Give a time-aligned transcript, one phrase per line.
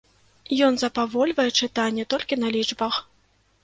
[0.67, 2.93] Ён запавольвае чытанне толькі на лічбах.